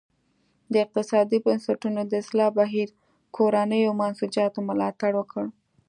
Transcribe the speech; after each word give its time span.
د 0.71 0.73
اقتصادي 0.85 1.37
بنسټونو 1.45 2.01
د 2.05 2.13
اصلاح 2.23 2.49
بهیر 2.59 2.87
کورنیو 3.35 3.97
منسوجاتو 4.01 4.59
ملاتړ 4.69 5.11
وکړ. 5.17 5.43